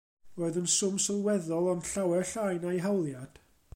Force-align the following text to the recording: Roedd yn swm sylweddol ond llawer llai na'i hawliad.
Roedd 0.39 0.55
yn 0.61 0.69
swm 0.75 0.95
sylweddol 1.03 1.69
ond 1.75 1.91
llawer 1.93 2.25
llai 2.31 2.59
na'i 2.65 2.81
hawliad. 2.87 3.39